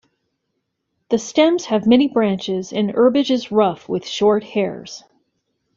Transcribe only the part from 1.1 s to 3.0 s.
The stems have many branches and the